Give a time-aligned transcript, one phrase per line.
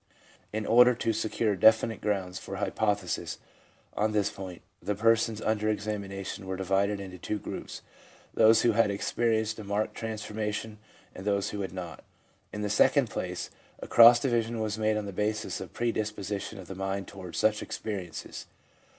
[0.29, 3.37] * In order to secure definite grounds for an hypothesis
[3.93, 7.83] on this point, the persons under examination were divided into two groups,
[8.33, 10.79] those who had experienced a marked transformation,
[11.13, 12.03] and those who had not....
[12.51, 16.57] In the second place, a cross division was made on the basis of pre disposition
[16.57, 18.47] of the mind towards such experiences.